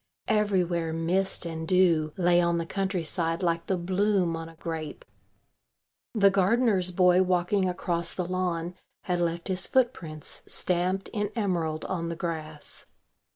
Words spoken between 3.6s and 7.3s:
the bloom on a grape. The gardener's boy